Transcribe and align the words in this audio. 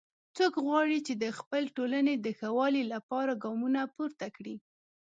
څوک 0.35 0.53
غواړي 0.65 0.99
چې 1.07 1.13
د 1.23 1.25
خپلې 1.37 1.67
ټولنې 1.77 2.13
د 2.17 2.27
ښه 2.37 2.49
والي 2.57 2.83
لپاره 2.93 3.39
ګامونه 3.43 3.81
پورته 3.95 4.27
کړي 4.35 4.55